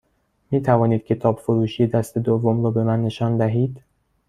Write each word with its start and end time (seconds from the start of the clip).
می 0.51 0.61
توانید 0.61 1.03
کتاب 1.03 1.39
فروشی 1.39 1.87
دست 1.87 2.17
دوم 2.17 2.63
رو 2.63 2.71
به 2.71 2.83
من 2.83 3.01
نشان 3.01 3.37
دهید؟ 3.37 3.83